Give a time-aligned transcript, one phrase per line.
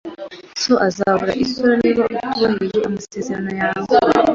[0.61, 3.91] So azabura isura niba utubahirije amasezerano yawe